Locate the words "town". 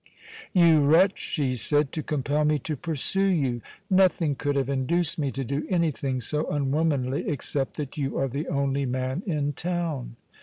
9.53-10.15